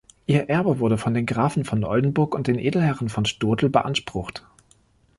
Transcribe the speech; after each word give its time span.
Ihr 0.25 0.49
Erbe 0.49 0.79
wurde 0.79 0.97
von 0.97 1.13
den 1.13 1.27
Grafen 1.27 1.63
von 1.63 1.83
Oldenburg 1.83 2.33
und 2.33 2.47
den 2.47 2.57
Edelherren 2.57 3.07
von 3.07 3.25
Stotel 3.25 3.69
beansprucht. 3.69 4.43